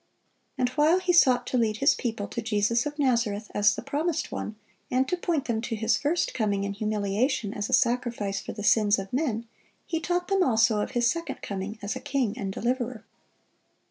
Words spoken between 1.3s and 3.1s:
to lead his people to Jesus of